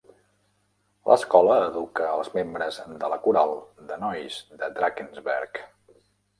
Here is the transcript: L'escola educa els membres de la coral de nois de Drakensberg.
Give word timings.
L'escola 1.11 1.57
educa 1.65 2.07
els 2.15 2.33
membres 2.39 2.81
de 3.05 3.11
la 3.15 3.21
coral 3.27 3.55
de 3.93 4.01
nois 4.07 4.41
de 4.65 4.73
Drakensberg. 4.81 5.65